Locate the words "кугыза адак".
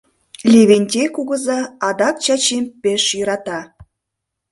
1.15-2.15